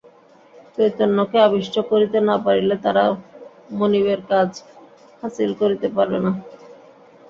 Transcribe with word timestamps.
চৈতন্যকে 0.75 1.37
আবিষ্ট 1.47 1.75
করিতে 1.89 2.17
না 2.27 2.35
পারিলে 2.45 2.75
তারা 2.85 3.03
মনিবের 3.71 4.21
কাজ 4.31 4.49
হাসিল 5.23 5.51
করিতে 5.61 5.87
পারে 5.95 6.17
না। 6.23 6.31